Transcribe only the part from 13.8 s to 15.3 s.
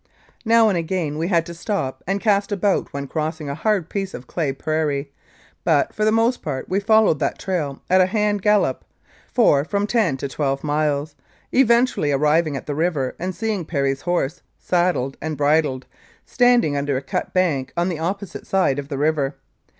horse, saddled